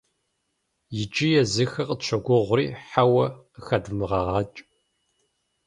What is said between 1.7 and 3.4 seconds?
къытщогугъри, «хьэуэ»